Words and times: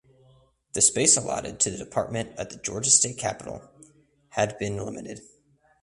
The 0.73 0.81
space 0.81 1.15
allotted 1.15 1.59
to 1.59 1.69
the 1.69 1.77
department 1.77 2.31
at 2.35 2.49
the 2.49 2.57
Georgia 2.57 2.89
State 2.89 3.19
Capitol 3.19 3.69
had 4.29 4.57
been 4.57 4.77
limited. 4.83 5.21